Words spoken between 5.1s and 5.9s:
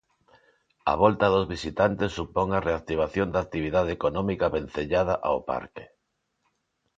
ao parque.